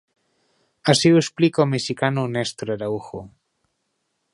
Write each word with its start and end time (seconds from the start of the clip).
Así 0.91 1.09
o 1.15 1.21
explica 1.23 1.65
o 1.65 1.71
mexicano 1.75 2.31
Néstor 2.33 2.69
Araujo. 2.75 3.19